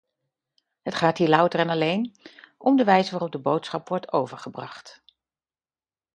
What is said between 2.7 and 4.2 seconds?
de wijze waarop de boodschap wordt